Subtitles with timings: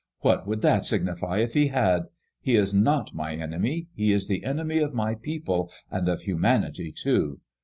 [0.21, 2.05] "What would that signify if he had?
[2.41, 6.91] He is not my enemy; he is the enemy of my people, and of humanity,
[6.91, 7.39] too.